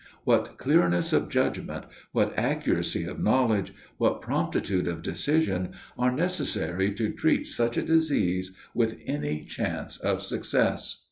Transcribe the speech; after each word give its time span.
What 0.23 0.57
clearness 0.57 1.13
of 1.13 1.29
judgment, 1.29 1.85
what 2.11 2.33
accuracy 2.35 3.03
of 3.03 3.19
knowledge, 3.21 3.71
what 3.99 4.19
promptitude 4.19 4.87
of 4.87 5.03
decision, 5.03 5.73
are 5.95 6.11
necessary 6.11 6.91
to 6.93 7.11
treat 7.11 7.45
such 7.47 7.77
a 7.77 7.83
disease 7.83 8.51
with 8.73 8.97
any 9.05 9.45
chance 9.45 9.97
of 9.99 10.23
success! 10.23 10.99